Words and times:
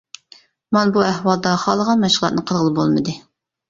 مانا 0.77 0.95
بۇ 0.95 1.03
ئەھۋالدا 1.09 1.53
خالىغان 1.67 2.05
مەشغۇلاتنى 2.09 2.49
قىلغىلى 2.51 2.77
بولمىدى. 2.83 3.21